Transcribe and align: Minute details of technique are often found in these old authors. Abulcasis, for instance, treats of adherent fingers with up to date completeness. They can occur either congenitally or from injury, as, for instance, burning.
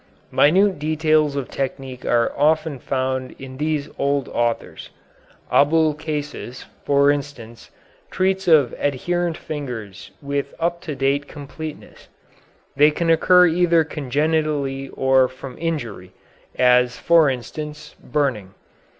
Minute 0.31 0.79
details 0.79 1.35
of 1.35 1.47
technique 1.51 2.03
are 2.05 2.33
often 2.35 2.79
found 2.79 3.35
in 3.37 3.57
these 3.57 3.87
old 3.99 4.27
authors. 4.29 4.89
Abulcasis, 5.51 6.65
for 6.83 7.11
instance, 7.11 7.69
treats 8.09 8.47
of 8.47 8.73
adherent 8.79 9.37
fingers 9.37 10.09
with 10.19 10.55
up 10.59 10.81
to 10.81 10.95
date 10.95 11.27
completeness. 11.27 12.07
They 12.75 12.89
can 12.89 13.11
occur 13.11 13.45
either 13.45 13.83
congenitally 13.83 14.89
or 14.89 15.27
from 15.27 15.55
injury, 15.59 16.13
as, 16.57 16.97
for 16.97 17.29
instance, 17.29 17.93
burning. 18.03 18.55